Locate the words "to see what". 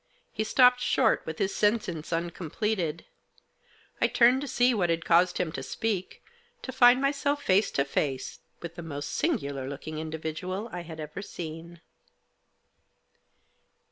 4.41-4.89